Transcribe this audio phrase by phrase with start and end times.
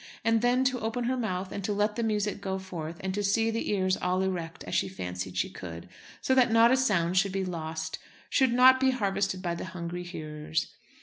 [0.25, 3.23] And then to open her mouth and to let the music go forth and to
[3.23, 5.87] see the ears all erect, as she fancied she could,
[6.21, 10.03] so that not a sound should be lost, should not be harvested by the hungry
[10.03, 10.73] hearers!